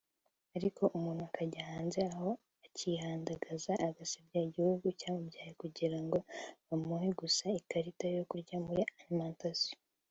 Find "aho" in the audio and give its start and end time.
2.11-2.29